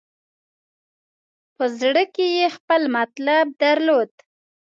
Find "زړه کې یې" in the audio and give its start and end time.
1.79-2.47